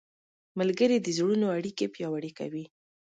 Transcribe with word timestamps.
ملګري 0.59 0.97
د 1.01 1.07
زړونو 1.17 1.47
اړیکې 1.57 1.85
پیاوړې 1.95 2.31
کوي. 2.39 2.65